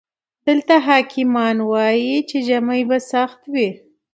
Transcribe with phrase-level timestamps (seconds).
[0.47, 3.69] دلته حکيمان وايي چې ژمی به سخت وي.